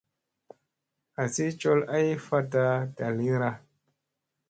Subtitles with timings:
[1.21, 2.63] Asi col ay faɗta
[2.95, 3.49] dalira.